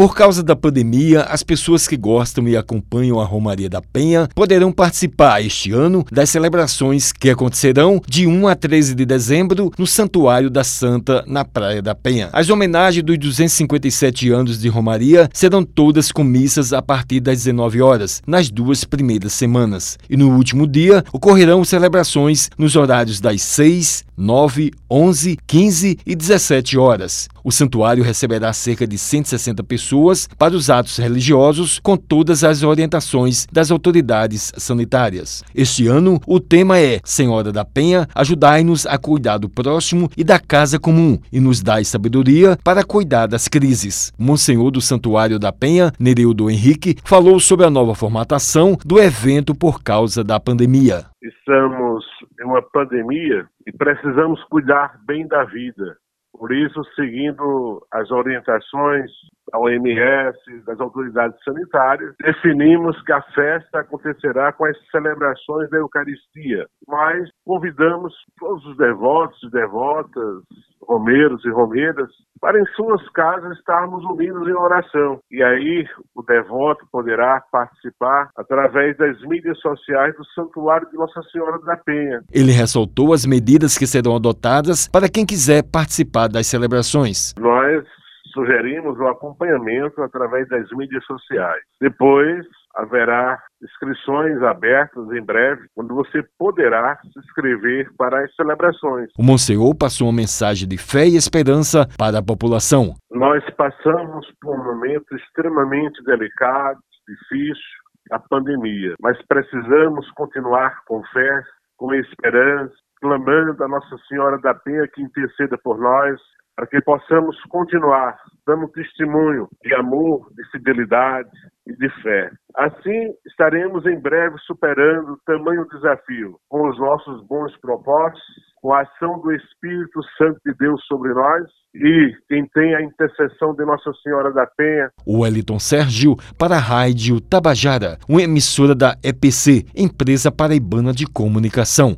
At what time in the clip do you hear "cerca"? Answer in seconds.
28.54-28.86